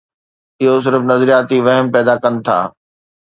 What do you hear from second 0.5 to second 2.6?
اهي صرف نظرياتي وهم پيدا ڪن ٿا.